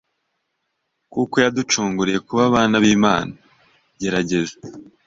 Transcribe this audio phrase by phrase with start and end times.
[1.13, 3.33] kuko yaducunguriye kuba abana b’Imana!
[3.99, 4.55] Gerageza